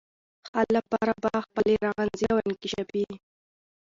حل 0.53 0.69
لپاره 0.77 1.13
به 1.23 1.29
خپلي 1.45 1.73
رغنيزي 1.85 2.25
او 2.31 2.37
انکشافي 2.47 3.05